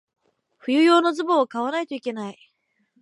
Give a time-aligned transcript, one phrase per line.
[0.57, 2.37] 冬用のズボンを買わないといけない。